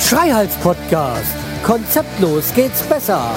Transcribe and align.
Schreihals 0.00 0.54
Podcast. 0.56 1.34
Konzeptlos 1.64 2.52
geht's 2.54 2.82
besser. 2.82 3.30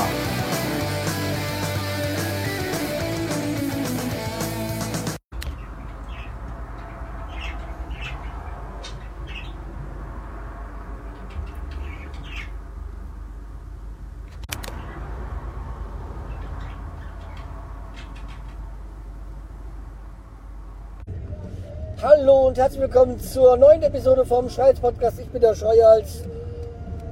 Hallo 22.08 22.50
und 22.50 22.58
herzlich 22.60 22.82
willkommen 22.82 23.20
zur 23.20 23.58
neuen 23.58 23.82
Episode 23.82 24.26
vom 24.26 24.48
Schreihals 24.48 24.80
Podcast. 24.80 25.20
Ich 25.20 25.28
bin 25.28 25.42
der 25.42 25.56
Schreihals 25.56 26.22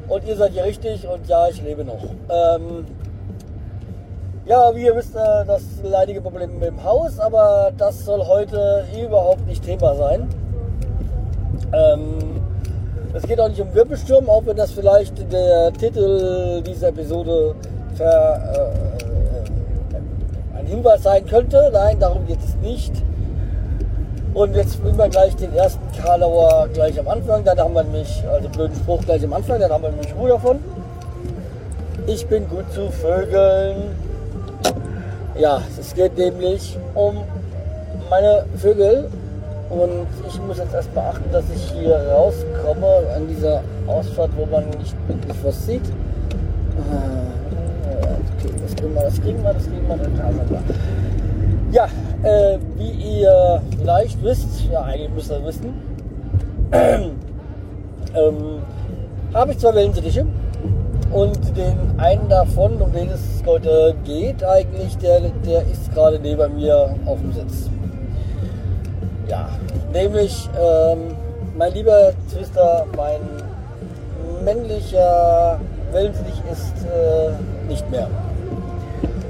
und 0.07 0.23
ihr 0.23 0.35
seid 0.35 0.52
hier 0.52 0.66
richtig 0.66 1.07
und 1.07 1.27
ja, 1.27 1.47
ich 1.47 1.59
lebe 1.63 1.83
noch. 1.83 2.03
Ähm, 2.29 2.85
ja, 4.45 4.75
wie 4.75 4.83
ihr 4.83 4.95
wisst, 4.95 5.16
äh, 5.16 5.45
das 5.47 5.63
leidige 5.81 6.21
Problem 6.21 6.59
mit 6.59 6.67
dem 6.67 6.83
Haus, 6.83 7.17
aber 7.17 7.71
das 7.75 8.05
soll 8.05 8.23
heute 8.27 8.85
überhaupt 8.95 9.47
nicht 9.47 9.63
Thema 9.66 9.95
sein. 9.95 10.29
Ähm, 11.73 12.41
es 13.16 13.23
geht 13.23 13.39
auch 13.39 13.49
nicht 13.49 13.61
um 13.61 13.73
Wirbelsturm, 13.73 14.30
auch 14.30 14.45
wenn 14.45 14.57
das 14.57 14.73
vielleicht 14.73 15.33
der 15.33 15.73
Titel 15.73 16.61
dieser 16.61 16.89
Episode 16.89 17.55
ver, 17.95 18.71
äh, 20.53 20.59
ein 20.59 20.67
Hinweis 20.67 21.02
sein 21.02 21.25
könnte. 21.25 21.71
Nein, 21.73 21.99
darum 21.99 22.27
geht 22.27 22.44
es 22.44 22.55
nicht. 22.57 22.94
Und 24.34 24.56
jetzt 24.56 24.81
bringen 24.81 24.98
wir 24.98 25.09
gleich 25.09 25.36
den 25.36 25.53
ersten 25.53 25.81
Karlauer 26.02 26.67
gleich 26.73 27.00
am 27.00 27.08
Anfang. 27.08 27.44
Dann 27.44 27.59
haben 27.59 27.73
wir 27.73 27.84
nämlich, 27.84 28.23
also 28.31 28.50
blöden 28.50 28.75
Spruch 28.75 29.02
gleich 29.03 29.23
am 29.23 29.34
Anfang, 29.34 29.59
dann 29.59 29.72
haben 29.72 29.84
wir 29.84 29.92
nämlich 29.92 30.16
Ruhe 30.16 30.30
davon. 30.30 30.59
Ich 32.08 32.25
bin 32.28 32.48
gut 32.50 32.72
zu 32.73 32.90
Vögeln. 32.90 33.95
Ja, 35.38 35.62
es 35.80 35.94
geht 35.94 36.17
nämlich 36.17 36.78
um 36.95 37.17
meine 38.09 38.45
Vögel. 38.58 39.08
Und 39.70 40.08
ich 40.28 40.40
muss 40.42 40.58
jetzt 40.58 40.73
erst 40.73 40.94
beachten, 40.94 41.31
dass 41.31 41.45
ich 41.56 41.72
hier 41.72 41.95
rauskomme 41.95 43.08
an 43.16 43.28
dieser 43.28 43.62
Ausfahrt, 43.88 44.30
wo 44.36 44.45
man 44.45 44.66
nicht 44.78 44.95
wirklich 45.08 45.36
was 45.44 45.66
sieht. 45.66 45.81
Ah, 46.92 47.23
Okay, 48.44 48.53
das 48.62 48.75
kriegen 48.75 48.94
wir, 48.94 49.03
das 49.03 49.22
kriegen 49.22 49.44
wir, 49.44 49.53
das 49.53 49.64
kriegen 49.64 49.88
wir, 49.88 49.95
das 49.95 50.08
kriegen 50.08 50.50
wir. 50.50 51.12
Ja, 51.73 51.88
äh, 52.21 52.59
wie 52.77 52.91
ihr 53.21 53.59
vielleicht 53.79 54.23
wisst, 54.23 54.63
ja 54.71 54.83
eigentlich 54.83 55.09
müsst 55.09 55.31
ihr 55.31 55.43
wissen, 55.43 55.73
ähm, 56.71 57.16
habe 59.33 59.52
ich 59.53 59.57
zwei 59.57 59.73
Wellensittiche 59.73 60.23
und 61.11 61.57
den 61.57 61.99
einen 61.99 62.29
davon, 62.29 62.79
um 62.79 62.94
den 62.94 63.09
es 63.09 63.41
heute 63.47 63.95
geht 64.03 64.44
eigentlich, 64.44 64.99
der, 64.99 65.21
der 65.44 65.63
ist 65.63 65.91
gerade 65.95 66.19
neben 66.19 66.57
mir 66.57 66.94
auf 67.07 67.19
dem 67.19 67.33
Sitz. 67.33 67.71
Ja, 69.27 69.49
nämlich 69.91 70.47
ähm, 70.55 71.16
mein 71.57 71.73
lieber 71.73 72.11
Twister, 72.31 72.85
mein 72.95 73.19
männlicher 74.45 75.59
Wellensittich 75.91 76.39
ist 76.51 76.85
äh, 76.85 77.31
nicht 77.67 77.89
mehr. 77.89 78.07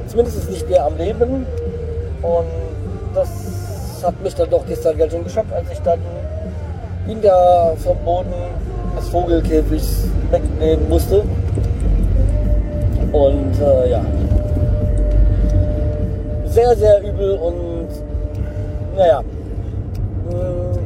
Zumindest 0.07 0.39
ist 0.39 0.49
nicht 0.49 0.69
mehr 0.69 0.85
am 0.85 0.97
Leben 0.97 1.45
und 2.23 2.45
das 3.13 4.03
hat 4.03 4.21
mich 4.21 4.35
dann 4.35 4.49
doch 4.49 4.65
gestern 4.65 4.97
ganz 4.97 5.11
schön 5.11 5.23
geschockt, 5.23 5.53
als 5.53 5.71
ich 5.71 5.79
dann 5.81 5.99
ihn 7.07 7.21
da 7.21 7.73
vom 7.77 7.97
Boden 8.03 8.33
des 8.97 9.09
Vogelkäfigs 9.09 10.05
wegnehmen 10.31 10.89
musste. 10.89 11.23
Und 13.11 13.61
äh, 13.61 13.91
ja, 13.91 14.01
sehr, 16.45 16.75
sehr 16.75 17.01
übel 17.01 17.33
und 17.33 17.87
naja, 18.97 19.21
mh, 20.29 20.79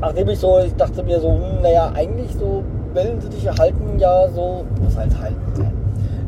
nachdem 0.00 0.28
ich 0.28 0.38
so, 0.38 0.60
ich 0.60 0.74
dachte 0.74 1.02
mir 1.02 1.20
so, 1.20 1.30
hm, 1.30 1.62
naja, 1.62 1.90
eigentlich 1.94 2.32
so 2.38 2.62
Wellensittiche 2.92 3.52
halten 3.58 3.98
ja 3.98 4.28
so, 4.28 4.64
was 4.82 4.96
heißt 4.96 5.18
halten? 5.20 5.36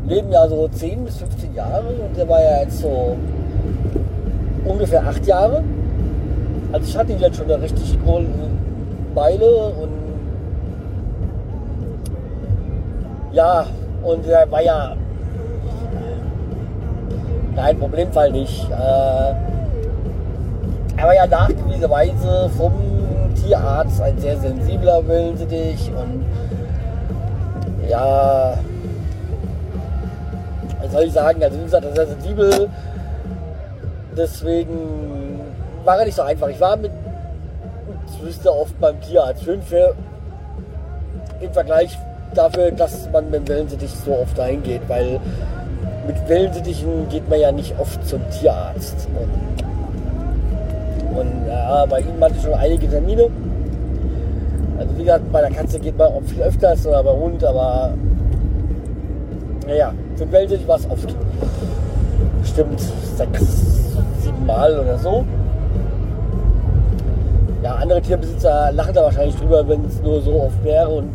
Leben 0.06 0.32
ja 0.32 0.48
so 0.48 0.68
10 0.68 1.04
bis 1.04 1.18
15 1.18 1.54
Jahre 1.54 1.88
und 1.88 2.16
der 2.16 2.28
war 2.28 2.40
ja 2.40 2.62
jetzt 2.62 2.80
so 2.80 3.16
ungefähr 4.68 5.02
acht 5.06 5.26
Jahre. 5.26 5.62
Also 6.72 6.86
ich 6.86 6.96
hatte 6.96 7.12
ihn 7.12 7.18
jetzt 7.18 7.36
schon 7.36 7.50
eine 7.50 7.62
richtig 7.62 7.98
große 8.04 8.26
Weile 9.14 9.46
und 9.46 9.88
ja, 13.32 13.66
und 14.02 14.26
er 14.26 14.50
war 14.50 14.62
ja 14.62 14.96
nein, 17.54 17.78
Problemfall 17.78 18.30
nicht. 18.30 18.68
Äh, 18.70 19.34
er 20.96 21.06
war 21.06 21.14
ja 21.14 21.26
nachgewiesenerweise 21.26 22.50
vom 22.56 22.72
Tierarzt 23.34 24.00
ein 24.00 24.18
sehr 24.18 24.36
sensibler 24.38 25.06
Wellensittich 25.06 25.90
und 25.90 26.24
ja, 27.88 28.58
was 30.82 30.92
soll 30.92 31.04
ich 31.04 31.12
sagen, 31.12 31.42
also 31.42 31.58
wie 31.58 31.64
gesagt, 31.64 31.84
er 31.84 31.90
ist 31.90 31.96
sehr 31.96 32.06
sensibel, 32.06 32.68
deswegen 34.18 35.40
war 35.84 35.98
er 35.98 36.04
nicht 36.04 36.16
so 36.16 36.22
einfach. 36.22 36.48
Ich 36.48 36.60
war 36.60 36.76
mit 36.76 36.90
Zwister 38.18 38.54
oft 38.54 38.78
beim 38.80 39.00
Tierarzt. 39.00 39.44
Schön 39.44 39.62
für 39.62 39.94
im 41.40 41.52
Vergleich 41.52 41.96
dafür, 42.34 42.72
dass 42.72 43.08
man 43.12 43.30
mit 43.30 43.48
Wellensittich 43.48 43.90
so 44.04 44.18
oft 44.18 44.36
dahin 44.36 44.62
geht, 44.62 44.82
weil 44.88 45.20
mit 46.06 46.28
Wellensittichen 46.28 47.08
geht 47.08 47.28
man 47.28 47.40
ja 47.40 47.52
nicht 47.52 47.74
oft 47.78 48.06
zum 48.06 48.20
Tierarzt. 48.30 49.08
Und, 51.14 51.18
und 51.18 51.46
ja, 51.46 51.86
bei 51.86 52.00
ihm 52.00 52.20
hatte 52.20 52.34
ich 52.36 52.42
schon 52.42 52.54
einige 52.54 52.88
Termine. 52.88 53.28
Also 54.78 54.96
wie 54.96 55.04
gesagt, 55.04 55.30
bei 55.32 55.40
der 55.40 55.50
Katze 55.50 55.78
geht 55.78 55.96
man 55.96 56.08
auch 56.08 56.22
viel 56.26 56.42
öfters 56.42 56.86
oder 56.86 57.02
bei 57.02 57.12
Hund, 57.12 57.44
aber 57.44 57.94
naja, 59.66 59.92
für 60.16 60.30
Wellensittich 60.32 60.66
war 60.66 60.76
es 60.76 60.90
oft. 60.90 61.14
Bestimmt 62.40 62.80
sechs, 63.16 63.77
Mal 64.46 64.78
oder 64.78 64.98
so. 64.98 65.24
Ja, 67.62 67.74
andere 67.74 68.00
Tierbesitzer 68.00 68.70
lachen 68.72 68.94
da 68.94 69.02
wahrscheinlich 69.02 69.36
drüber, 69.36 69.66
wenn 69.68 69.84
es 69.84 70.00
nur 70.00 70.20
so 70.20 70.42
oft 70.42 70.64
wäre. 70.64 70.88
Und 70.88 71.10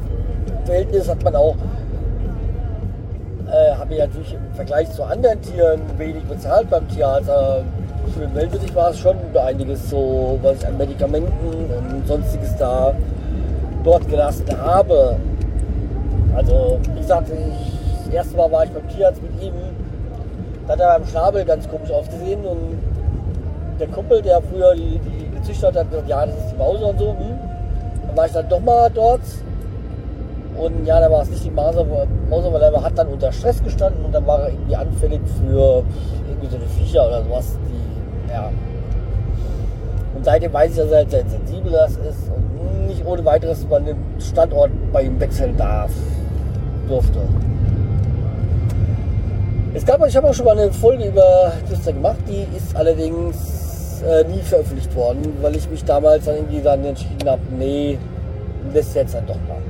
Verhältnis 0.65 1.09
hat 1.09 1.23
man 1.23 1.35
auch, 1.35 1.55
äh, 3.47 3.75
habe 3.75 3.93
ich 3.93 3.99
natürlich 3.99 4.33
im 4.33 4.55
Vergleich 4.55 4.91
zu 4.91 5.03
anderen 5.03 5.41
Tieren 5.41 5.81
wenig 5.97 6.23
bezahlt 6.23 6.69
beim 6.69 6.87
Tierarzt. 6.89 7.29
Für 8.13 8.19
den 8.19 8.35
Wellensittich 8.35 8.75
war 8.75 8.89
es 8.89 8.99
schon 8.99 9.15
einiges 9.33 9.89
so, 9.89 10.37
was 10.41 10.57
ich 10.57 10.67
an 10.67 10.77
Medikamenten 10.77 11.47
und 11.47 12.07
sonstiges 12.07 12.55
da 12.57 12.93
dort 13.83 14.07
gelassen 14.09 14.45
habe. 14.61 15.15
Also, 16.35 16.79
wie 16.93 16.99
gesagt, 16.99 17.29
ich, 17.29 18.05
das 18.05 18.13
erste 18.13 18.37
Mal 18.37 18.51
war 18.51 18.65
ich 18.65 18.71
beim 18.71 18.87
Tierarzt 18.89 19.21
mit 19.21 19.41
ihm. 19.41 19.53
Da 20.67 20.73
hat 20.73 20.79
er 20.79 20.99
beim 20.99 21.07
Schnabel 21.07 21.45
ganz 21.45 21.69
komisch 21.69 21.91
ausgesehen 21.91 22.45
und 22.45 22.79
der 23.85 23.93
Kumpel, 23.93 24.21
der 24.21 24.41
früher 24.41 24.73
die, 24.75 24.99
die 24.99 25.29
gezüchtet 25.37 25.65
hat, 25.65 25.75
hat 25.75 25.89
gesagt, 25.89 26.09
ja, 26.09 26.25
das 26.25 26.35
ist 26.37 26.51
die 26.51 26.57
Mause 26.57 26.85
und 26.85 26.99
so. 26.99 27.09
Hm. 27.09 27.39
Dann 28.07 28.17
war 28.17 28.25
ich 28.25 28.31
dann 28.31 28.49
doch 28.49 28.59
mal 28.59 28.89
dort 28.93 29.21
und 30.57 30.85
ja, 30.85 30.99
da 30.99 31.11
war 31.11 31.23
es 31.23 31.29
nicht 31.29 31.43
die 31.43 31.49
Mause, 31.49 31.85
Mause, 32.29 32.53
weil 32.53 32.61
er 32.61 32.83
hat 32.83 32.97
dann 32.97 33.07
unter 33.07 33.31
Stress 33.31 33.61
gestanden 33.63 34.05
und 34.05 34.13
dann 34.13 34.25
war 34.25 34.41
er 34.41 34.49
irgendwie 34.49 34.75
anfällig 34.75 35.21
für 35.39 35.83
irgendwie 36.27 36.47
so 36.47 36.57
eine 36.57 36.65
Viecher 36.65 37.07
oder 37.07 37.23
sowas, 37.23 37.57
die, 37.67 38.31
ja. 38.31 38.51
Und 40.15 40.23
seitdem 40.23 40.53
weiß 40.53 40.71
ich, 40.71 40.77
dass 40.77 40.91
er 40.91 40.97
halt 40.97 41.11
sehr 41.11 41.27
sensibel 41.27 41.71
das 41.71 41.91
ist 41.93 42.29
und 42.29 42.87
nicht 42.87 43.03
ohne 43.05 43.25
weiteres 43.25 43.63
über 43.63 43.79
den 43.79 43.97
Standort 44.19 44.69
bei 44.91 45.01
ihm 45.03 45.19
wechseln 45.19 45.57
darf, 45.57 45.91
durfte. 46.87 47.19
Es 49.73 49.83
gab, 49.83 50.05
ich 50.05 50.15
habe 50.15 50.29
auch 50.29 50.33
schon 50.35 50.45
mal 50.45 50.57
eine 50.57 50.71
Folge 50.71 51.05
über 51.05 51.51
Twister 51.67 51.93
gemacht, 51.93 52.17
die 52.27 52.45
ist 52.55 52.75
allerdings 52.75 53.62
äh, 54.05 54.23
nie 54.25 54.41
veröffentlicht 54.41 54.93
worden, 54.95 55.37
weil 55.41 55.55
ich 55.55 55.69
mich 55.69 55.83
damals 55.85 56.25
dann 56.25 56.35
irgendwie 56.35 56.61
dann 56.61 56.83
entschieden 56.83 57.29
habe, 57.29 57.41
nee, 57.57 57.97
lässt 58.73 58.95
jetzt 58.95 59.15
dann 59.15 59.25
doch 59.25 59.35
mal. 59.47 59.61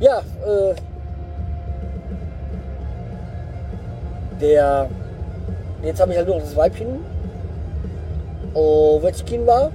Ja, 0.00 0.18
äh, 0.18 0.74
der, 4.40 4.88
jetzt 5.82 6.00
habe 6.00 6.12
ich 6.12 6.18
halt 6.18 6.28
nur 6.28 6.36
noch 6.36 6.44
das 6.44 6.56
Weibchen, 6.56 7.04
Ovechkin 8.54 9.46
war. 9.46 9.70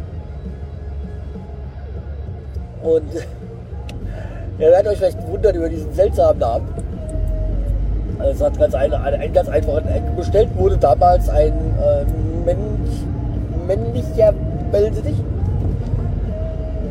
Und 2.83 3.13
ihr 4.59 4.71
werdet 4.71 4.91
euch 4.91 4.97
vielleicht 4.97 5.27
wundern 5.27 5.55
über 5.55 5.69
diesen 5.69 5.93
seltsamen 5.93 6.39
Namen. 6.39 6.90
Es 8.29 8.41
hat 8.41 8.57
ganz 8.59 8.73
ein 8.75 8.91
ganz 9.33 9.49
einfachen 9.49 9.87
Eck 9.87 10.15
bestellt 10.15 10.49
wurde 10.55 10.77
damals 10.77 11.29
ein 11.29 11.53
äh, 11.53 12.05
männlich, 12.45 13.03
männlicher 13.67 14.33
Wellensittich. 14.71 15.15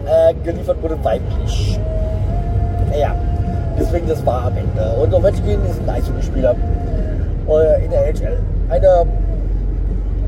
Äh, 0.07 0.35
geliefert 0.45 0.83
wurde 0.83 1.03
weiblich. 1.05 1.79
Naja, 2.91 3.15
deswegen 3.79 4.09
das 4.09 4.25
war 4.27 4.47
am 4.47 4.57
Ende. 4.57 4.97
Und 5.01 5.15
Ovechkin 5.15 5.65
ist 5.67 5.81
ein 5.81 5.89
Eishockeyspieler 5.89 6.55
äh, 7.49 7.85
in 7.85 7.91
der 7.91 8.09
NHL. 8.09 8.39
Einer 8.69 9.07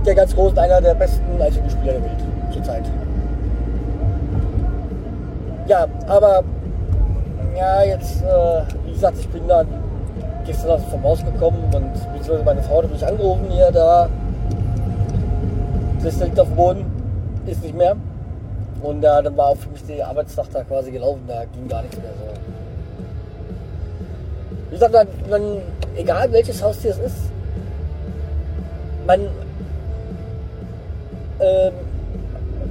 der 0.06 0.14
ganz 0.14 0.34
großen, 0.34 0.58
einer 0.58 0.80
der 0.80 0.94
besten 0.94 1.40
Eishockeyspieler 1.40 1.92
der 1.94 2.02
Welt 2.02 2.20
zurzeit. 2.52 2.84
Ja, 5.66 5.86
aber 6.06 6.44
ja, 7.56 7.82
jetzt, 7.82 8.22
äh, 8.22 8.62
wie 8.86 8.92
gesagt, 8.92 9.16
ich 9.18 9.28
bin 9.28 9.48
dann 9.48 9.66
gestern 10.44 10.70
aus 10.70 10.82
vom 10.90 11.02
Haus 11.02 11.24
gekommen 11.24 11.64
und 11.64 11.92
beziehungsweise 11.92 12.44
meine 12.44 12.62
Frau 12.62 12.82
hat 12.82 12.90
mich 12.90 13.06
angerufen, 13.06 13.46
hier, 13.50 13.70
da, 13.70 14.08
das 16.02 16.20
liegt 16.20 16.38
auf 16.38 16.48
dem 16.48 16.56
Boden, 16.56 16.84
ist 17.46 17.62
nicht 17.62 17.76
mehr. 17.76 17.96
Und 18.82 19.02
ja, 19.02 19.22
dann 19.22 19.36
war 19.36 19.46
auch 19.46 19.56
für 19.56 19.70
mich 19.70 19.84
der 19.86 20.08
Arbeitstag 20.08 20.46
da 20.52 20.64
quasi 20.64 20.90
gelaufen, 20.90 21.22
da 21.28 21.44
ging 21.44 21.68
gar 21.68 21.82
nichts 21.82 21.96
mehr 21.98 22.10
so. 22.18 22.40
Wie 24.70 24.74
gesagt, 24.74 24.92
man, 24.92 25.06
man, 25.30 25.58
egal 25.96 26.32
welches 26.32 26.62
Haustier 26.62 26.90
es 26.90 26.98
ist, 26.98 27.16
man 29.06 29.20
ähm, 31.40 31.72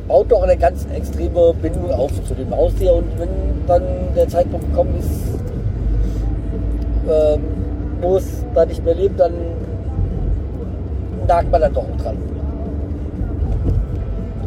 baut 0.07 0.31
doch 0.31 0.44
eine 0.44 0.57
ganz 0.57 0.85
extreme 0.94 1.53
Bindung 1.53 1.91
auf 1.91 2.12
zu 2.25 2.33
dem 2.33 2.53
Haustier 2.56 2.94
und 2.94 3.06
wenn 3.18 3.29
dann 3.68 3.83
der 4.15 4.27
Zeitpunkt 4.27 4.68
gekommen 4.69 4.95
ist, 5.00 5.09
ähm, 7.09 7.61
wo 8.01 8.18
es 8.18 8.44
da 8.53 8.65
nicht 8.65 8.83
mehr 8.83 8.95
lebt, 8.95 9.19
dann 9.19 9.33
nagt 11.27 11.51
man 11.51 11.62
dann 11.62 11.74
doch 11.74 11.86
dran. 12.01 12.18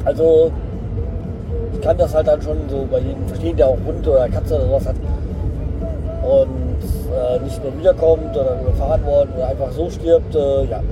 Also 0.04 0.50
ich 1.72 1.80
kann 1.80 1.96
das 1.96 2.14
halt 2.14 2.26
dann 2.26 2.42
schon 2.42 2.58
so 2.68 2.86
bei 2.90 2.98
jedem 2.98 3.26
verstehen, 3.26 3.56
der 3.56 3.68
auch 3.68 3.78
Hund 3.86 4.06
oder 4.06 4.28
Katze 4.28 4.56
oder 4.56 4.66
sowas 4.66 4.86
hat 4.88 4.96
und 6.22 6.78
äh, 7.12 7.44
nicht 7.44 7.62
mehr 7.62 7.78
wiederkommt 7.78 8.36
oder 8.36 8.60
überfahren 8.60 9.04
worden 9.04 9.30
oder 9.36 9.48
einfach 9.48 9.70
so 9.72 9.90
stirbt, 9.90 10.34
äh, 10.34 10.64
ja. 10.64 10.82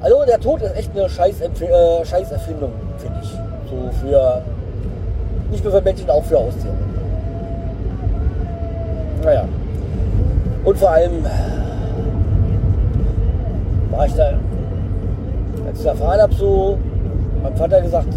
Also 0.00 0.24
der 0.26 0.40
Tod 0.40 0.62
ist 0.62 0.76
echt 0.76 0.90
eine 0.96 1.08
scheiß, 1.08 1.40
äh, 1.40 2.04
scheiß 2.04 2.32
Erfindung, 2.32 2.72
finde 2.98 3.18
ich. 3.22 3.30
So 3.30 3.90
für 4.00 4.42
nicht 5.50 5.64
nur 5.64 5.72
für 5.72 5.80
Menschen, 5.80 6.08
auch 6.10 6.24
für 6.24 6.38
Haustiere. 6.38 6.74
Naja. 9.24 9.44
Und 10.64 10.78
vor 10.78 10.90
allem 10.90 11.24
war 13.90 14.06
ich 14.06 14.14
da, 14.14 14.32
als 15.66 15.78
ich 15.78 15.84
da 15.84 15.90
erfahren 15.90 16.20
habe, 16.20 16.34
so, 16.34 16.78
mein 17.42 17.56
Vater 17.56 17.80
gesagt, 17.80 18.08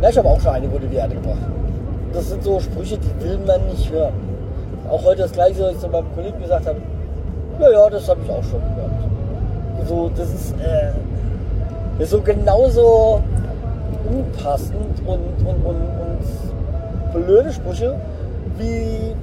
ja, 0.00 0.08
ich 0.10 0.18
habe 0.18 0.28
auch 0.28 0.40
schon 0.40 0.52
eine 0.52 0.68
die 0.68 0.96
Erde 0.96 1.14
gebracht. 1.14 1.38
Das 2.12 2.28
sind 2.28 2.44
so 2.44 2.60
Sprüche, 2.60 2.98
die 2.98 3.24
will 3.24 3.38
man 3.46 3.66
nicht 3.66 3.90
hören. 3.90 4.12
Auch 4.88 5.02
heute 5.04 5.22
das 5.22 5.32
gleiche, 5.32 5.62
was 5.62 5.72
ich 5.72 5.78
zu 5.78 5.88
meinem 5.88 6.14
Kollegen 6.14 6.40
gesagt 6.40 6.66
habe, 6.66 6.80
naja, 7.58 7.88
das 7.90 8.08
habe 8.08 8.20
ich 8.24 8.30
auch 8.30 8.44
schon 8.44 8.60
gehört. 8.60 9.88
So, 9.88 10.10
das 10.14 10.28
ist, 10.32 10.54
äh, 10.60 12.02
ist 12.02 12.10
so 12.10 12.20
genauso 12.20 13.20
unpassend 14.10 15.00
und, 15.06 15.46
und, 15.46 15.64
und, 15.64 15.76
und 17.14 17.24
blöde 17.24 17.52
Sprüche, 17.52 17.94
wie 18.58 19.14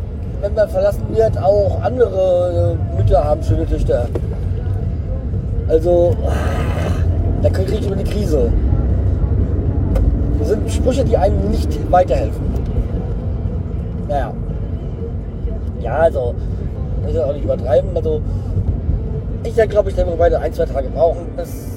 wenn 0.42 0.54
man 0.56 0.70
verlassen 0.70 1.04
wird, 1.16 1.38
auch 1.38 1.82
andere 1.82 2.78
Mütter 2.98 3.24
haben 3.24 3.44
schöne 3.44 3.66
Töchter. 3.68 4.08
Also, 5.68 6.16
da 7.42 7.50
kriege 7.50 7.76
ich 7.76 7.86
über 7.86 7.96
die 7.96 8.04
Krise. 8.04 8.52
Das 10.40 10.50
sind 10.50 10.70
Sprüche, 10.70 11.06
die 11.06 11.16
einem 11.16 11.50
nicht 11.52 11.92
weiterhelfen. 11.92 12.42
Naja. 14.10 14.34
Ja, 15.80 15.96
also, 15.98 16.34
ist 17.08 17.16
ja 17.16 17.26
auch 17.26 17.34
nicht 17.34 17.46
übertreiben. 17.46 17.92
Also, 17.96 18.22
ich 19.44 19.56
ja 19.56 19.66
glaube, 19.66 19.92
ich 19.92 19.98
werde 19.98 20.12
beide 20.18 20.40
ein, 20.40 20.54
zwei 20.54 20.66
Tage 20.66 20.90
brauchen, 20.90 21.28
bis 21.38 21.68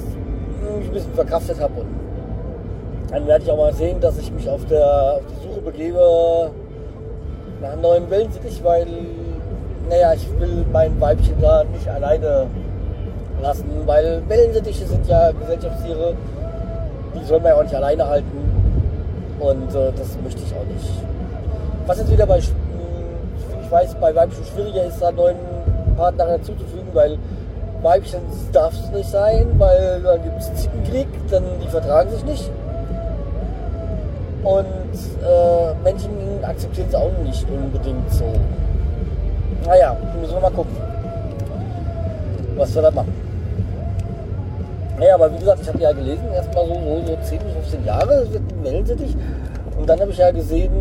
ich 0.81 0.87
ein 0.87 0.93
bisschen 0.93 1.13
verkraftet 1.13 1.59
habe. 1.61 1.81
Und 1.81 3.11
dann 3.11 3.27
werde 3.27 3.43
ich 3.43 3.51
auch 3.51 3.57
mal 3.57 3.73
sehen, 3.73 3.99
dass 4.01 4.17
ich 4.17 4.31
mich 4.31 4.49
auf, 4.49 4.65
der, 4.65 5.13
auf 5.15 5.21
die 5.29 5.47
Suche 5.47 5.61
begebe 5.61 6.51
nach 7.61 7.75
neuen 7.81 8.09
Wellensittich, 8.09 8.63
weil, 8.63 8.87
naja, 9.89 10.13
ich 10.13 10.27
will 10.39 10.65
mein 10.71 10.99
Weibchen 10.99 11.39
da 11.41 11.63
nicht 11.63 11.87
alleine 11.87 12.47
lassen, 13.41 13.65
weil 13.85 14.21
Wellensittiche 14.27 14.85
sind 14.85 15.07
ja 15.07 15.31
Gesellschaftstiere, 15.31 16.13
die 17.15 17.25
soll 17.25 17.39
man 17.39 17.49
ja 17.49 17.55
auch 17.57 17.63
nicht 17.63 17.75
alleine 17.75 18.07
halten 18.07 18.37
und 19.39 19.75
äh, 19.75 19.91
das 19.95 20.17
möchte 20.23 20.41
ich 20.41 20.53
auch 20.53 20.65
nicht. 20.73 20.89
Was 21.85 21.99
jetzt 21.99 22.11
wieder 22.11 22.25
bei, 22.25 22.39
ich 22.39 22.51
weiß, 23.71 23.95
bei 23.95 24.15
Weibchen 24.15 24.43
schwieriger 24.45 24.85
ist, 24.85 25.01
da 25.01 25.11
neuen 25.11 25.37
Partner 25.97 26.31
hinzuzufügen, 26.31 26.89
weil 26.93 27.17
Weibchen 27.81 28.21
darf 28.51 28.73
es 28.73 28.89
nicht 28.91 29.09
sein, 29.09 29.47
weil 29.57 30.01
dann 30.01 30.23
gibt 30.23 30.39
es 30.39 30.53
Zickenkrieg, 30.55 31.07
dann 31.29 31.43
die 31.61 31.67
vertragen 31.67 32.09
sich 32.09 32.25
nicht. 32.25 32.49
Und 34.43 34.65
äh, 34.65 35.73
Männchen 35.83 36.34
akzeptieren 36.47 36.87
es 36.89 36.95
auch 36.95 37.11
nicht 37.23 37.45
unbedingt 37.49 38.11
so. 38.11 38.25
Naja, 39.65 39.95
müssen 40.19 40.33
wir 40.33 40.41
mal 40.41 40.51
gucken, 40.51 40.75
was 42.55 42.73
wir 42.75 42.81
da 42.81 42.91
machen. 42.91 43.13
Naja, 44.97 45.15
aber 45.15 45.33
wie 45.33 45.39
gesagt, 45.39 45.61
ich 45.61 45.67
habe 45.67 45.79
ja 45.79 45.91
gelesen, 45.91 46.23
erstmal 46.33 46.67
so, 46.67 46.73
so, 46.73 47.07
so 47.07 47.17
10 47.21 47.39
bis 47.39 47.53
15 47.53 47.85
Jahre 47.85 48.25
wird 48.31 48.43
ein 48.51 48.63
Wellensittich. 48.63 49.15
Und 49.77 49.89
dann 49.89 49.99
habe 49.99 50.11
ich 50.11 50.17
ja 50.17 50.31
gesehen, 50.31 50.71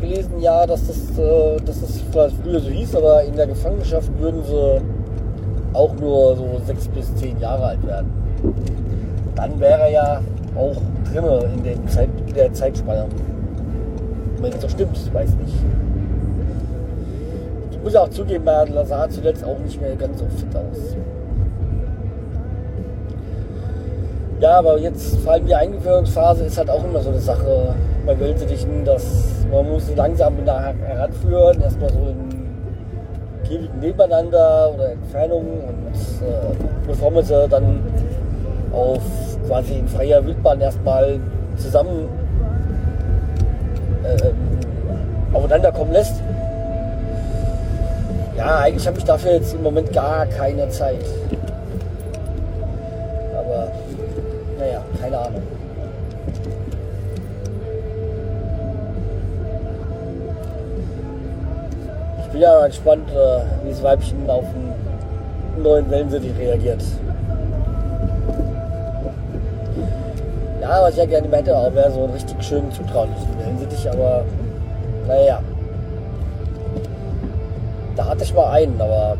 gelesen, 0.00 0.40
ja, 0.40 0.66
dass 0.66 0.86
das, 0.86 1.18
äh, 1.18 1.56
dass 1.64 1.80
das 1.80 2.00
vielleicht 2.10 2.36
früher 2.42 2.60
so 2.60 2.68
hieß, 2.68 2.96
aber 2.96 3.22
in 3.24 3.34
der 3.34 3.46
Gefangenschaft 3.46 4.10
würden 4.18 4.42
sie 4.44 4.80
auch 5.72 5.94
nur 5.94 6.36
so 6.36 6.60
6 6.66 6.88
bis 6.88 7.14
10 7.16 7.40
Jahre 7.40 7.64
alt 7.64 7.86
werden. 7.86 8.10
Dann 9.34 9.58
wäre 9.58 9.80
er 9.80 9.90
ja 9.90 10.20
auch 10.56 10.76
drin 11.12 11.24
in, 11.64 11.88
Zeit, 11.88 12.08
in 12.26 12.34
der 12.34 12.52
Zeitspanne. 12.52 13.06
Wenn 14.38 14.50
das 14.50 14.60
so 14.60 14.68
stimmt, 14.68 14.96
ich 14.96 15.12
weiß 15.12 15.30
nicht. 15.36 15.54
Ich 17.70 17.82
muss 17.82 17.96
auch 17.96 18.08
zugeben, 18.08 18.46
er 18.46 18.84
sah 18.84 19.08
zuletzt 19.08 19.44
auch 19.44 19.58
nicht 19.58 19.80
mehr 19.80 19.96
ganz 19.96 20.18
so 20.18 20.26
fit 20.26 20.54
aus. 20.54 20.96
Ja, 24.40 24.58
aber 24.58 24.78
jetzt 24.78 25.16
vor 25.20 25.32
allem 25.32 25.46
die 25.46 25.54
Einführungsphase 25.54 26.44
ist 26.44 26.58
halt 26.58 26.68
auch 26.68 26.84
immer 26.84 27.00
so 27.00 27.08
eine 27.08 27.20
Sache 27.20 27.74
bei 28.04 28.18
Weltsittichen, 28.20 28.84
dass 28.84 29.24
man 29.50 29.66
muss 29.66 29.84
langsam 29.96 30.34
heranführen, 30.44 31.60
erstmal 31.62 31.90
so 31.90 31.98
in 31.98 32.46
Käfigen 33.44 33.80
nebeneinander 33.80 34.72
oder 34.74 34.92
Entfernungen 34.92 35.60
und 35.60 35.94
äh, 36.26 36.54
bevor 36.86 37.10
man 37.10 37.24
sie 37.24 37.48
dann 37.48 37.80
auf 38.72 39.00
quasi 39.46 39.78
in 39.78 39.88
freier 39.88 40.24
Wildbahn 40.24 40.60
erstmal 40.60 41.18
zusammen 41.56 42.08
äh, 44.06 45.34
aufeinander 45.34 45.72
kommen 45.72 45.92
lässt. 45.92 46.14
Ja, 48.36 48.58
eigentlich 48.58 48.86
habe 48.86 48.98
ich 48.98 49.04
dafür 49.04 49.32
jetzt 49.32 49.54
im 49.54 49.62
Moment 49.62 49.92
gar 49.92 50.26
keine 50.26 50.68
Zeit. 50.68 51.04
Aber 53.34 53.72
naja, 54.58 54.82
keine 55.00 55.18
Ahnung. 55.18 55.42
Ich 62.20 62.32
bin 62.32 62.40
ja 62.40 62.66
gespannt, 62.66 63.08
äh, 63.10 63.64
wie 63.64 63.70
das 63.70 63.82
Weibchen 63.82 64.28
auf 64.28 64.44
einen 64.44 65.62
neuen 65.62 65.90
Wellensittich 65.90 66.36
reagiert. 66.38 66.82
Ja, 70.66 70.82
was 70.82 70.94
ich 70.94 70.96
ja 70.96 71.06
gerne 71.06 71.28
hätte, 71.28 71.56
auch 71.56 71.72
wäre 71.72 71.92
so 71.92 72.02
einen 72.02 72.12
richtig 72.12 72.42
schönen, 72.42 72.72
zutraulichen 72.72 73.38
Wellensittich, 73.38 73.88
aber 73.88 74.24
naja. 75.06 75.40
Da 77.94 78.04
hatte 78.06 78.24
ich 78.24 78.34
mal 78.34 78.50
einen, 78.50 78.80
aber 78.80 79.16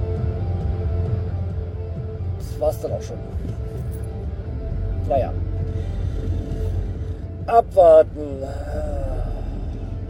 das 2.37 2.61
war 2.61 2.71
es 2.71 2.81
dann 2.81 2.93
auch 2.95 3.03
schon. 3.03 3.17
Naja. 5.09 5.33
Abwarten. 7.47 8.43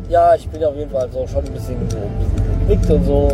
Ja, 0.09 0.35
ich 0.37 0.49
bin 0.49 0.65
auf 0.65 0.75
jeden 0.75 0.91
Fall 0.91 1.07
so 1.13 1.27
schon 1.27 1.45
ein 1.45 1.53
bisschen 1.53 1.77
so 1.91 1.99
geknickt 2.61 2.91
und 2.91 3.05
so. 3.05 3.31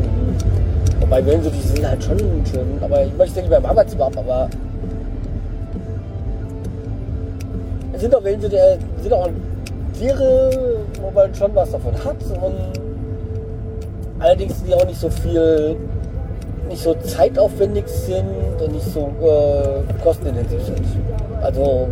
Wobei 0.98 1.24
Wellensittiche 1.24 1.68
sind 1.68 1.88
halt 1.88 2.02
schon 2.02 2.18
schön, 2.18 2.80
aber 2.80 3.04
ich 3.04 3.16
möchte 3.16 3.42
lieber 3.42 3.58
im 3.58 3.66
Arbeitszimmer 3.66 4.06
aber 4.06 4.48
sind 8.02 8.16
auch 8.16 8.24
Wellensittiche, 8.24 8.78
sind 9.00 9.12
auch 9.12 9.28
Tiere, 9.96 10.50
wo 11.00 11.10
man 11.12 11.32
schon 11.32 11.54
was 11.54 11.70
davon 11.70 11.94
hat 12.04 12.16
und 12.42 12.54
allerdings 14.18 14.58
sind 14.58 14.68
die 14.68 14.74
auch 14.74 14.84
nicht 14.84 14.98
so 14.98 15.08
viel 15.08 15.76
nicht 16.68 16.82
so 16.82 16.94
zeitaufwendig 16.94 17.86
sind 17.86 18.26
und 18.60 18.72
nicht 18.72 18.86
so 18.86 19.12
äh, 19.22 20.02
kostenintensiv 20.02 20.64
sind. 20.64 20.80
Also 21.42 21.86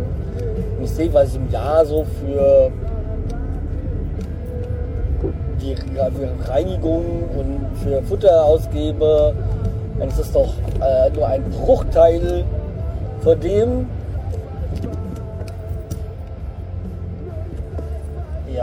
ich 0.83 0.91
sehe, 0.91 1.13
was 1.13 1.29
ich 1.29 1.35
im 1.35 1.49
Jahr 1.49 1.85
so 1.85 2.05
für 2.19 2.71
die 5.61 5.75
für 5.75 6.51
Reinigung 6.51 7.05
und 7.37 7.77
für 7.83 8.01
Futter 8.03 8.43
ausgebe, 8.43 9.33
dann 9.97 10.09
ist 10.09 10.19
das 10.19 10.31
doch 10.33 10.53
äh, 10.81 11.09
nur 11.11 11.27
ein 11.27 11.43
Bruchteil 11.51 12.43
von 13.21 13.39
dem. 13.39 13.87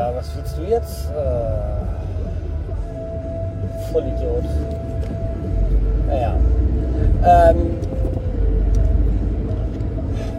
Ja, 0.09 0.15
was 0.17 0.35
willst 0.35 0.57
du 0.57 0.63
jetzt? 0.63 1.11
Äh, 1.11 1.13
Vollidiot. 3.93 4.45
Naja. 6.07 6.35
Ähm, 7.27 7.57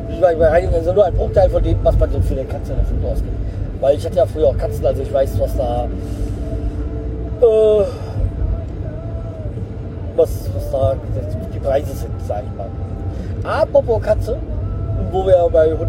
ich 0.09 0.19
bei 0.19 0.47
Reinigung 0.47 0.79
ist 0.79 0.91
nur 0.91 1.05
ein 1.05 1.13
Bruchteil 1.13 1.49
von 1.51 1.61
dem, 1.61 1.77
was 1.83 1.99
man 1.99 2.11
so 2.11 2.19
für 2.19 2.33
eine 2.33 2.45
Katze 2.45 2.71
in 2.71 2.79
der 2.79 2.85
Futter 2.85 3.07
ausgibt. 3.13 3.35
Weil 3.79 3.95
ich 3.95 4.05
hatte 4.05 4.17
ja 4.17 4.25
früher 4.25 4.47
auch 4.47 4.57
Katzen, 4.57 4.85
also 4.85 5.03
ich 5.03 5.13
weiß, 5.13 5.39
was 5.39 5.55
da 5.55 5.85
äh, 7.41 7.83
was, 10.15 10.49
was 10.55 10.71
da 10.71 10.95
die 11.53 11.59
Preise 11.59 11.93
sind, 11.93 12.11
sag 12.27 12.43
ich 12.43 12.57
mal. 12.57 12.69
Apropos 13.43 14.01
Katze, 14.01 14.37
wo 15.11 15.27
wir 15.27 15.47
bei, 15.51 15.67
äh, 15.67 15.79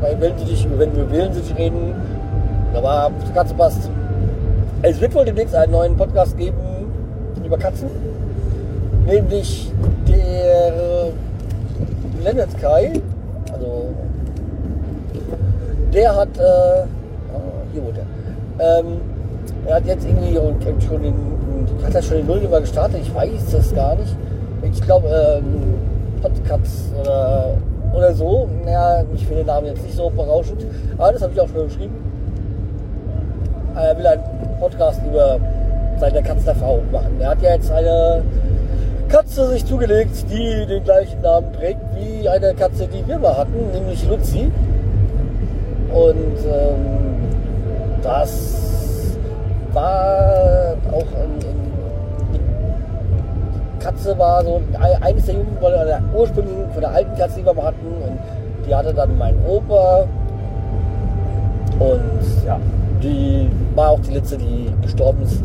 bei 0.00 0.20
Wellensittich, 0.20 0.66
wenn 0.78 0.96
wir 0.96 1.10
Wellensittich 1.10 1.56
reden, 1.58 1.94
da 2.74 2.82
war 2.82 3.10
Katze 3.34 3.54
passt. 3.54 3.88
Es 4.82 5.00
wird 5.00 5.14
wohl 5.14 5.24
demnächst 5.24 5.54
einen 5.54 5.72
neuen 5.72 5.96
Podcast 5.96 6.36
geben 6.36 6.58
über 7.44 7.56
Katzen, 7.56 7.88
nämlich 9.06 9.70
der 10.08 11.10
Leonard 12.22 12.50
Sky, 12.52 13.00
also 13.52 13.86
der 15.92 16.16
hat, 16.16 16.36
äh, 16.38 16.42
ah, 16.42 16.86
hier 17.72 17.82
wohnt 17.84 17.98
er, 17.98 18.80
ähm, 18.80 19.00
er 19.66 19.76
hat 19.76 19.86
jetzt 19.86 20.06
irgendwie 20.06 20.34
schon 20.86 21.02
den, 21.02 21.14
hat 21.84 21.94
er 21.94 22.02
schon 22.02 22.16
den 22.18 22.26
Nullgeber 22.26 22.60
gestartet, 22.60 23.00
ich 23.02 23.14
weiß 23.14 23.52
das 23.52 23.74
gar 23.74 23.94
nicht. 23.94 24.14
Ich 24.72 24.80
glaube, 24.80 25.08
ähm, 25.08 25.74
Podcasts 26.22 26.90
oder, 26.98 27.54
oder 27.94 28.14
so. 28.14 28.48
Naja, 28.64 29.04
ich 29.14 29.26
finde 29.26 29.42
den 29.42 29.46
Namen 29.46 29.66
jetzt 29.66 29.82
nicht 29.82 29.94
so 29.94 30.08
berauschend, 30.08 30.66
aber 30.96 31.12
das 31.12 31.22
habe 31.22 31.32
ich 31.34 31.40
auch 31.40 31.48
schon 31.48 31.66
geschrieben. 31.66 32.13
Er 33.76 33.98
will 33.98 34.06
einen 34.06 34.22
Podcast 34.60 35.00
über 35.04 35.38
seine 35.98 36.22
Katzenerfahrung 36.22 36.90
machen. 36.92 37.20
Er 37.20 37.30
hat 37.30 37.42
ja 37.42 37.54
jetzt 37.54 37.70
eine 37.72 38.22
Katze 39.08 39.48
sich 39.48 39.64
zugelegt, 39.66 40.24
die 40.30 40.66
den 40.66 40.84
gleichen 40.84 41.20
Namen 41.22 41.52
trägt 41.52 41.80
wie 41.94 42.28
eine 42.28 42.54
Katze, 42.54 42.86
die 42.86 43.06
wir 43.06 43.18
mal 43.18 43.36
hatten, 43.36 43.70
nämlich 43.72 44.06
Luzi. 44.08 44.50
Und 45.92 46.38
ähm, 46.46 46.86
das 48.02 49.16
war 49.72 50.76
auch 50.92 51.06
ein, 51.18 51.38
ein 51.42 51.64
Katze 53.80 54.18
war 54.18 54.44
so 54.44 54.62
eines 55.00 55.26
der 55.26 55.34
Jungen, 55.34 55.58
der 55.60 56.00
ursprünglichen 56.14 56.70
von 56.70 56.80
der 56.80 56.90
alten 56.90 57.16
Katze, 57.16 57.40
die 57.40 57.46
wir 57.46 57.54
mal 57.54 57.66
hatten. 57.66 57.86
Und 57.86 58.18
die 58.66 58.74
hatte 58.74 58.94
dann 58.94 59.18
mein 59.18 59.36
Opa. 59.46 60.06
Und 61.78 62.46
ja, 62.46 62.58
die 63.02 63.48
war 63.74 63.90
auch 63.90 64.00
die 64.00 64.12
letzte, 64.12 64.38
die 64.38 64.70
gestorben 64.82 65.22
ist 65.22 65.42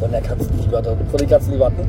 von 0.00 0.10
der 0.10 0.20
Katze, 0.20 0.46
die 0.52 0.70
wir 0.70 0.78
hatten, 0.78 0.96
von 1.10 1.18
den 1.18 1.28
Katzen, 1.28 1.52
die 1.52 1.58
wir 1.58 1.66
hatten. 1.66 1.88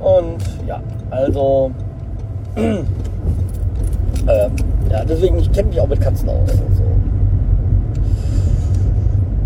Und 0.00 0.66
ja, 0.66 0.80
also 1.10 1.70
äh, 2.56 2.82
ja, 4.90 5.04
deswegen, 5.04 5.38
ich 5.38 5.50
kenne 5.52 5.68
mich 5.68 5.80
auch 5.80 5.88
mit 5.88 6.00
Katzen 6.00 6.28
aus. 6.28 6.50
Also, 6.50 6.82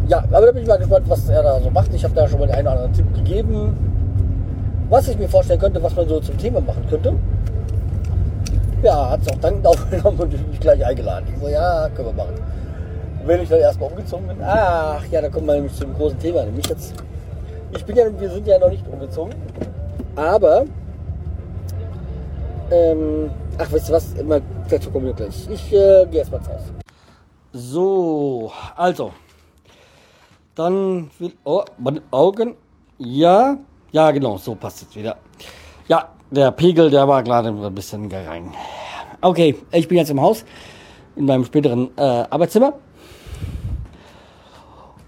ja, 0.09 0.19
aber 0.33 0.47
da 0.47 0.53
bin 0.53 0.63
ich 0.63 0.69
mal 0.69 0.77
gespannt, 0.77 1.05
was 1.09 1.29
er 1.29 1.43
da 1.43 1.61
so 1.61 1.71
macht. 1.71 1.95
Ich 1.95 2.05
habe 2.05 2.15
da 2.15 2.29
schon 2.29 2.41
mal 2.41 2.47
den 2.47 2.57
einen 2.57 2.67
oder 2.67 2.77
anderen 2.77 2.93
Tipp 2.93 3.15
gegeben, 3.15 3.77
was 4.89 5.09
ich 5.09 5.19
mir 5.19 5.29
vorstellen 5.29 5.61
könnte, 5.61 5.83
was 5.83 5.95
man 5.95 6.09
so 6.09 6.21
zum 6.21 6.37
Thema 6.37 6.61
machen 6.61 6.85
könnte. 6.91 7.15
Ja, 8.83 9.11
hat 9.11 9.21
es 9.21 9.29
auch 9.29 9.39
dankend 9.39 9.67
aufgenommen 9.67 10.21
und 10.21 10.51
mich 10.51 10.61
gleich 10.61 10.85
eingeladen. 10.85 11.27
Ich 11.33 11.41
so, 11.41 11.49
ja, 11.49 11.89
können 11.91 12.09
wir 12.09 12.25
machen. 12.25 12.35
Wenn 13.27 13.43
ich 13.43 13.49
dann 13.49 13.61
erstmal 13.61 13.91
umgezogen 13.91 14.27
bin, 14.27 14.39
ach 14.43 15.05
ja, 15.11 15.21
da 15.21 15.29
kommt 15.29 15.47
man 15.47 15.57
nämlich 15.57 15.75
zum 15.75 15.95
großen 15.95 16.19
Thema. 16.19 16.45
Nämlich 16.45 16.67
jetzt, 16.67 16.95
ich 17.77 17.85
bin 17.85 17.97
ja, 17.97 18.05
wir 18.19 18.31
sind 18.31 18.47
ja 18.47 18.59
noch 18.59 18.71
nicht 18.71 18.87
umgezogen, 18.89 19.35
aber, 20.17 20.65
ähm, 22.71 23.31
ach, 23.59 23.71
weißt 23.71 23.91
du 23.91 23.93
was, 23.93 24.15
immer, 24.15 24.41
dazu 24.71 24.91
kommen 24.91 25.07
wir 25.07 25.13
gleich. 25.13 25.47
Ich 25.51 25.73
äh, 25.73 26.07
gehe 26.07 26.21
erstmal 26.21 26.41
ins 26.41 26.49
Haus. 26.49 26.63
So, 27.53 28.51
also, 28.77 29.13
dann 30.55 31.11
will. 31.19 31.33
Oh, 31.45 31.65
meine 31.77 32.01
Augen. 32.11 32.55
Ja, 32.99 33.59
ja, 33.93 34.11
genau, 34.11 34.39
so 34.39 34.55
passt 34.55 34.83
es 34.83 34.97
wieder. 34.97 35.17
Ja, 35.89 36.11
der 36.31 36.53
Pegel, 36.53 36.91
der 36.91 37.09
war 37.09 37.23
gerade 37.23 37.49
ein 37.49 37.75
bisschen 37.75 38.09
gerein. 38.09 38.53
Okay, 39.21 39.57
ich 39.73 39.89
bin 39.89 39.99
jetzt 39.99 40.11
im 40.11 40.21
Haus, 40.21 40.45
in 41.17 41.27
meinem 41.27 41.45
späteren 41.45 41.91
äh, 41.97 42.03
Arbeitszimmer. 42.03 42.75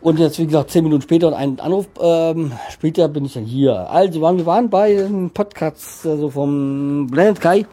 Und 0.01 0.19
jetzt, 0.19 0.39
wie 0.41 0.47
gesagt, 0.47 0.71
zehn 0.71 0.83
Minuten 0.83 1.03
später 1.03 1.29
und 1.29 1.35
einen 1.35 1.61
Anruf 1.61 1.87
ähm, 2.01 2.51
später 2.71 3.09
bin 3.09 3.25
ich 3.25 3.35
dann 3.35 3.45
hier. 3.45 3.89
Also, 3.89 4.21
waren, 4.21 4.37
wir 4.37 4.47
waren 4.47 4.69
bei 4.69 5.05
einem 5.05 5.31
Podcast 5.31 6.05
also 6.05 6.29
vom 6.29 7.09
Planet 7.11 7.41
Kai. 7.41 7.67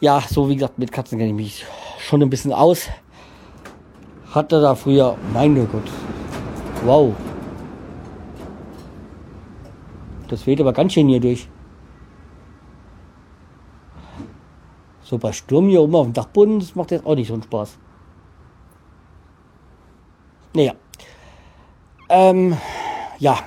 Ja, 0.00 0.20
so 0.28 0.48
wie 0.48 0.56
gesagt, 0.56 0.78
mit 0.78 0.90
Katzen 0.90 1.18
kenne 1.18 1.30
ich 1.30 1.36
mich 1.36 1.66
schon 2.00 2.20
ein 2.20 2.30
bisschen 2.30 2.52
aus. 2.52 2.88
Hatte 4.32 4.60
da 4.60 4.74
früher, 4.74 5.16
mein 5.32 5.54
Gott, 5.54 5.82
Wow. 6.84 7.14
Das 10.28 10.46
weht 10.46 10.60
aber 10.60 10.72
ganz 10.72 10.92
schön 10.92 11.08
hier 11.08 11.20
durch. 11.20 11.48
So 15.08 15.16
bei 15.16 15.32
Sturm 15.32 15.70
hier 15.70 15.80
oben 15.80 15.94
auf 15.94 16.06
dem 16.06 16.12
Dachboden, 16.12 16.58
das 16.58 16.74
macht 16.74 16.90
jetzt 16.90 17.06
auch 17.06 17.14
nicht 17.14 17.28
so 17.28 17.32
einen 17.32 17.42
Spaß. 17.42 17.78
Naja. 20.54 20.74
Ähm, 22.10 22.54
ja. 23.18 23.38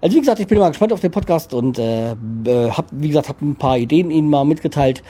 Also 0.00 0.14
wie 0.14 0.20
gesagt, 0.20 0.38
ich 0.38 0.46
bin 0.46 0.60
mal 0.60 0.68
gespannt 0.68 0.92
auf 0.92 1.00
den 1.00 1.10
Podcast 1.10 1.52
und 1.52 1.80
äh, 1.80 2.10
habe, 2.10 2.86
wie 2.92 3.08
gesagt, 3.08 3.28
habe 3.28 3.44
ein 3.44 3.56
paar 3.56 3.76
Ideen 3.76 4.12
Ihnen 4.12 4.30
mal 4.30 4.44
mitgeteilt. 4.44 5.02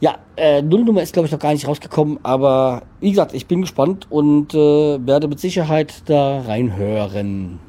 Ja, 0.00 0.18
äh, 0.36 0.60
Nullnummer 0.60 1.00
ist, 1.00 1.14
glaube 1.14 1.24
ich, 1.24 1.32
noch 1.32 1.38
gar 1.38 1.54
nicht 1.54 1.66
rausgekommen, 1.66 2.18
aber 2.22 2.82
wie 3.00 3.10
gesagt, 3.10 3.32
ich 3.32 3.46
bin 3.46 3.62
gespannt 3.62 4.08
und 4.10 4.52
äh, 4.52 5.06
werde 5.06 5.26
mit 5.26 5.40
Sicherheit 5.40 6.02
da 6.04 6.42
reinhören. 6.42 7.60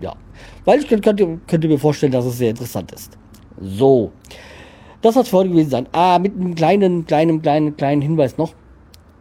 Ja, 0.00 0.12
weil 0.66 0.80
ich 0.80 0.88
könnte, 0.88 1.38
könnte 1.46 1.68
mir 1.68 1.78
vorstellen, 1.78 2.12
dass 2.12 2.26
es 2.26 2.36
sehr 2.36 2.50
interessant 2.50 2.92
ist. 2.92 3.16
So, 3.58 4.12
das 5.02 5.14
soll 5.14 5.22
es 5.22 5.28
für 5.28 5.44
gewesen 5.44 5.70
sein. 5.70 5.86
Ah, 5.92 6.18
mit 6.18 6.34
einem 6.34 6.54
kleinen, 6.54 7.06
kleinen, 7.06 7.42
kleinen, 7.42 7.76
kleinen 7.76 8.02
Hinweis 8.02 8.38
noch. 8.38 8.54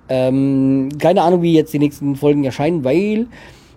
Ähm, 0.09 0.89
keine 0.99 1.21
Ahnung, 1.21 1.41
wie 1.41 1.53
jetzt 1.53 1.73
die 1.73 1.79
nächsten 1.79 2.15
Folgen 2.15 2.43
erscheinen, 2.43 2.83
weil 2.83 3.27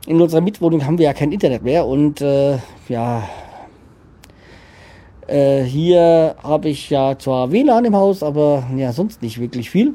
in 0.07 0.21
unserer 0.21 0.41
Mietwohnung 0.41 0.85
haben 0.85 0.99
wir 0.99 1.07
ja 1.07 1.13
kein 1.15 1.33
Internet 1.33 1.63
mehr 1.63 1.87
und 1.87 2.21
äh, 2.21 2.59
ja, 2.89 3.29
äh, 5.27 5.63
hier 5.63 6.37
habe 6.43 6.69
ich 6.69 6.91
ja 6.91 7.19
zwar 7.19 7.53
WLAN 7.53 7.85
im 7.85 7.97
Haus, 7.97 8.23
aber 8.23 8.67
ja, 8.77 8.93
sonst 8.93 9.23
nicht 9.23 9.41
wirklich 9.41 9.71
viel. 9.71 9.95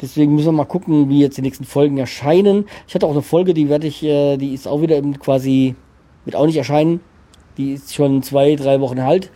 Deswegen 0.00 0.34
müssen 0.34 0.46
wir 0.46 0.52
mal 0.52 0.64
gucken, 0.64 1.08
wie 1.08 1.20
jetzt 1.20 1.36
die 1.36 1.42
nächsten 1.42 1.64
Folgen 1.64 1.98
erscheinen. 1.98 2.64
Ich 2.88 2.94
hatte 2.94 3.06
auch 3.06 3.12
eine 3.12 3.22
Folge, 3.22 3.54
die 3.54 3.68
werde 3.68 3.86
ich, 3.86 4.02
äh, 4.02 4.36
die 4.36 4.52
ist 4.52 4.66
auch 4.66 4.82
wieder 4.82 5.00
quasi, 5.20 5.76
wird 6.24 6.34
auch 6.34 6.46
nicht 6.46 6.56
erscheinen. 6.56 7.00
Die 7.56 7.74
ist 7.74 7.94
schon 7.94 8.22
zwei, 8.22 8.56
drei 8.56 8.80
Wochen 8.80 8.98
alt. 8.98 9.30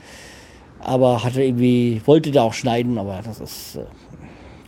Aber 0.87 1.25
hatte 1.25 1.43
irgendwie, 1.43 2.00
wollte 2.05 2.31
da 2.31 2.43
auch 2.43 2.52
schneiden, 2.52 2.97
aber 2.97 3.21
das 3.25 3.40
ist, 3.40 3.75
äh, 3.75 3.87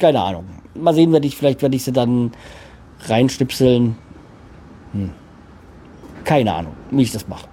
keine 0.01 0.21
Ahnung. 0.21 0.47
Mal 0.75 0.93
sehen, 0.93 1.13
werde 1.13 1.29
ich, 1.29 1.37
vielleicht 1.37 1.63
werde 1.63 1.77
ich 1.77 1.85
sie 1.85 1.93
dann 1.93 2.33
reinschnipseln. 3.05 3.97
Hm. 4.93 5.11
Keine 6.25 6.55
Ahnung, 6.55 6.73
wie 6.91 7.03
ich 7.03 7.13
das 7.13 7.29
mache. 7.29 7.47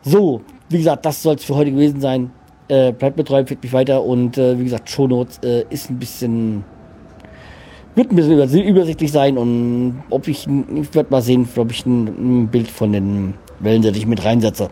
So, 0.00 0.40
wie 0.70 0.78
gesagt, 0.78 1.04
das 1.04 1.22
soll 1.22 1.34
es 1.34 1.44
für 1.44 1.54
heute 1.54 1.70
gewesen 1.70 2.00
sein. 2.00 2.30
Äh, 2.68 2.92
bleibt 2.92 3.16
betreuend, 3.16 3.50
fickt 3.50 3.62
mich 3.62 3.74
weiter 3.74 4.02
und 4.02 4.38
äh, 4.38 4.58
wie 4.58 4.64
gesagt, 4.64 4.88
Shownotes 4.88 5.40
äh, 5.44 5.66
ist 5.68 5.90
ein 5.90 5.98
bisschen 5.98 6.64
wird 7.94 8.10
ein 8.10 8.16
bisschen 8.16 8.64
übersichtlich 8.64 9.12
sein 9.12 9.36
und 9.36 10.02
ob 10.08 10.26
ich, 10.28 10.46
ich 10.46 10.94
werde 10.94 11.10
mal 11.10 11.20
sehen, 11.20 11.46
ob 11.56 11.70
ich 11.70 11.84
ein, 11.84 12.06
ein 12.44 12.48
Bild 12.48 12.68
von 12.68 12.90
den 12.90 13.34
Wellen, 13.60 13.82
die 13.82 13.90
ich 13.90 14.06
mit 14.06 14.24
reinsetze. 14.24 14.70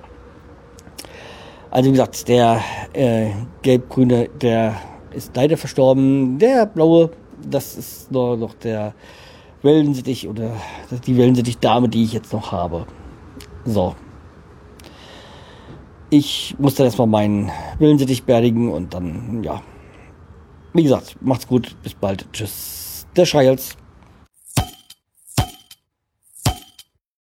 Also 1.70 1.88
wie 1.88 1.92
gesagt, 1.92 2.28
der 2.28 2.60
äh, 2.92 3.30
gelb-grüne, 3.62 4.28
der 4.40 4.76
ist 5.12 5.36
leider 5.36 5.56
verstorben. 5.56 6.38
Der 6.38 6.66
blaue, 6.66 7.10
das 7.48 7.76
ist 7.76 8.10
nur 8.10 8.36
noch 8.36 8.54
der 8.54 8.94
Wellensittich 9.62 10.28
oder 10.28 10.52
die 11.06 11.16
Wellensittich-Dame, 11.16 11.88
die 11.88 12.04
ich 12.04 12.12
jetzt 12.12 12.32
noch 12.32 12.50
habe. 12.50 12.86
So, 13.64 13.94
Ich 16.12 16.56
muss 16.58 16.74
dann 16.74 16.86
erstmal 16.86 17.06
meinen 17.06 17.52
Willensittich 17.78 18.24
beerdigen 18.24 18.72
und 18.72 18.92
dann, 18.94 19.44
ja. 19.44 19.62
Wie 20.72 20.82
gesagt, 20.82 21.16
macht's 21.20 21.46
gut. 21.46 21.76
Bis 21.84 21.94
bald. 21.94 22.26
Tschüss. 22.32 23.06
Der 23.14 23.26
Schreihals. 23.26 23.76